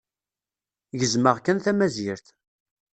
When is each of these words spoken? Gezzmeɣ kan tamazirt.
Gezzmeɣ 0.99 1.37
kan 1.45 1.57
tamazirt. 1.59 2.27